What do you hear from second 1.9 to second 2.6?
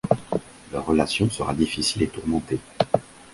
et tourmentée.